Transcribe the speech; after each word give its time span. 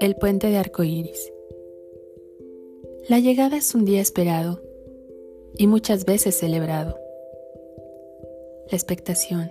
El 0.00 0.16
puente 0.16 0.48
de 0.48 0.56
arcoíris. 0.56 1.32
La 3.08 3.18
llegada 3.18 3.56
es 3.56 3.74
un 3.74 3.84
día 3.84 4.00
esperado 4.00 4.60
y 5.56 5.66
muchas 5.66 6.04
veces 6.04 6.36
celebrado. 6.36 6.98
La 8.70 8.76
expectación, 8.76 9.50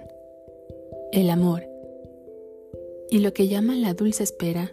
el 1.11 1.29
amor 1.29 1.63
y 3.09 3.19
lo 3.19 3.33
que 3.33 3.47
llaman 3.47 3.81
la 3.81 3.93
dulce 3.93 4.23
espera 4.23 4.71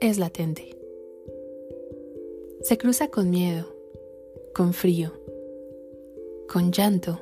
es 0.00 0.18
latente. 0.18 0.76
Se 2.62 2.76
cruza 2.78 3.08
con 3.08 3.30
miedo, 3.30 3.66
con 4.54 4.72
frío, 4.72 5.12
con 6.48 6.72
llanto 6.72 7.20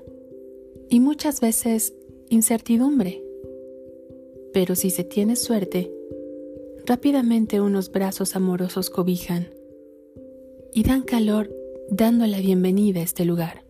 y 0.88 1.00
muchas 1.00 1.40
veces 1.40 1.94
incertidumbre. 2.28 3.22
Pero 4.52 4.74
si 4.74 4.90
se 4.90 5.04
tiene 5.04 5.36
suerte, 5.36 5.90
Rápidamente 6.86 7.62
unos 7.62 7.90
brazos 7.90 8.36
amorosos 8.36 8.90
cobijan 8.90 9.48
y 10.74 10.82
dan 10.82 11.00
calor 11.00 11.50
dando 11.88 12.26
la 12.26 12.38
bienvenida 12.40 13.00
a 13.00 13.04
este 13.04 13.24
lugar. 13.24 13.64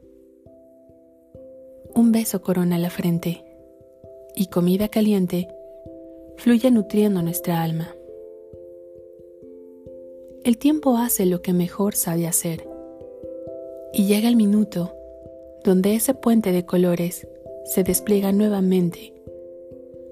Un 1.95 2.11
beso 2.11 2.43
corona 2.43 2.77
la 2.77 2.91
frente 2.91 3.45
y 4.35 4.49
comida 4.49 4.89
caliente 4.89 5.47
fluye 6.39 6.73
nutriendo 6.73 7.23
nuestra 7.23 7.63
alma. 7.63 7.95
El 10.43 10.59
tiempo 10.59 10.97
hace 10.97 11.25
lo 11.25 11.41
que 11.41 11.53
mejor 11.53 11.95
sabe 11.95 12.27
hacer 12.27 12.69
y 13.93 14.07
llega 14.07 14.29
el 14.29 14.35
minuto 14.35 14.93
donde 15.63 15.95
ese 15.95 16.15
puente 16.15 16.51
de 16.51 16.67
colores 16.67 17.29
se 17.65 17.83
despliega 17.83 18.33
nuevamente 18.33 19.13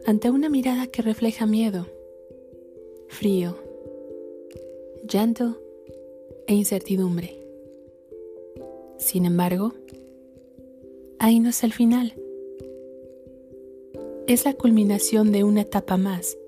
ante 0.06 0.30
una 0.30 0.48
mirada 0.48 0.86
que 0.86 1.02
refleja 1.02 1.46
miedo 1.46 1.86
frío, 3.12 3.56
llanto 5.06 5.60
e 6.46 6.54
incertidumbre. 6.54 7.38
Sin 8.96 9.26
embargo, 9.26 9.74
ahí 11.18 11.38
no 11.38 11.50
es 11.50 11.62
el 11.62 11.74
final. 11.74 12.14
Es 14.26 14.46
la 14.46 14.54
culminación 14.54 15.30
de 15.30 15.44
una 15.44 15.60
etapa 15.60 15.98
más, 15.98 16.38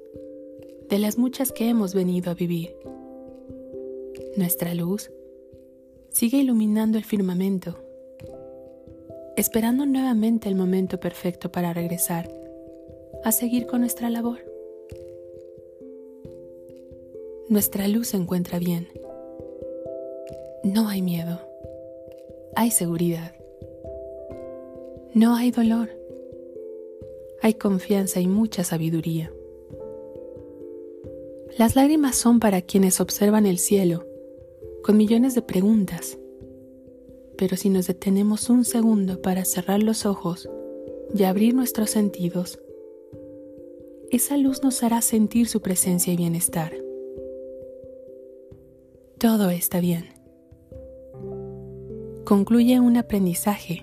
de 0.89 0.99
las 0.99 1.19
muchas 1.19 1.53
que 1.53 1.69
hemos 1.69 1.93
venido 1.95 2.31
a 2.31 2.35
vivir. 2.35 2.75
Nuestra 4.37 4.75
luz 4.75 5.11
sigue 6.09 6.39
iluminando 6.39 6.97
el 6.97 7.05
firmamento, 7.05 7.77
esperando 9.37 9.87
nuevamente 9.87 10.49
el 10.49 10.55
momento 10.55 10.99
perfecto 11.01 11.51
para 11.51 11.73
regresar 11.73 12.31
a 13.25 13.33
seguir 13.33 13.67
con 13.67 13.81
nuestra 13.81 14.11
labor 14.11 14.55
nuestra 17.49 17.87
luz 17.89 18.09
se 18.09 18.17
encuentra 18.17 18.59
bien. 18.59 18.89
No 20.63 20.89
hay 20.89 21.03
miedo, 21.03 21.41
hay 22.57 22.71
seguridad. 22.71 23.35
No 25.13 25.37
hay 25.37 25.51
dolor, 25.51 25.91
hay 27.43 27.55
confianza 27.55 28.21
y 28.21 28.27
mucha 28.27 28.65
sabiduría. 28.65 29.31
Las 31.59 31.77
lágrimas 31.77 32.17
son 32.17 32.41
para 32.41 32.63
quienes 32.63 33.01
observan 33.01 33.47
el 33.47 33.59
cielo 33.59 34.07
con 34.83 34.97
millones 34.97 35.35
de 35.35 35.43
preguntas, 35.43 36.19
pero 37.37 37.57
si 37.57 37.69
nos 37.69 37.87
detenemos 37.87 38.51
un 38.51 38.65
segundo 38.65 39.21
para 39.23 39.45
cerrar 39.45 39.83
los 39.83 40.07
ojos 40.07 40.49
y 41.15 41.25
abrir 41.25 41.55
nuestros 41.55 41.91
sentidos, 41.91 42.59
esa 44.11 44.37
luz 44.37 44.63
nos 44.63 44.83
hará 44.83 45.01
sentir 45.03 45.49
su 45.49 45.61
presencia 45.61 46.13
y 46.13 46.17
bienestar 46.17 46.73
todo 49.25 49.49
está 49.49 49.81
bien. 49.81 50.11
Concluye 52.27 52.79
un 52.79 52.99
aprendizaje, 52.99 53.83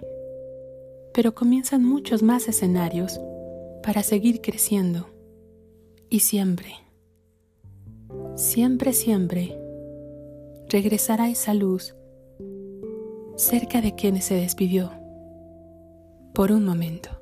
pero 1.15 1.33
comienzan 1.33 1.83
muchos 1.83 2.21
más 2.21 2.47
escenarios 2.47 3.19
para 3.81 4.03
seguir 4.03 4.39
creciendo. 4.39 5.07
Y 6.11 6.19
siempre, 6.19 6.75
siempre, 8.35 8.93
siempre 8.93 9.57
regresará 10.69 11.27
esa 11.27 11.55
luz 11.55 11.95
cerca 13.41 13.81
de 13.81 13.95
quien 13.95 14.21
se 14.21 14.35
despidió 14.35 14.91
por 16.33 16.51
un 16.51 16.63
momento. 16.63 17.20